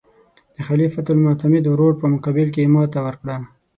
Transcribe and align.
د 0.55 0.57
خلیفه 0.67 0.99
المعتمد 1.13 1.63
ورور 1.67 1.93
په 2.01 2.05
مقابل 2.13 2.47
کې 2.53 2.59
یې 2.63 2.71
ماته 2.75 2.99
وکړه. 3.05 3.35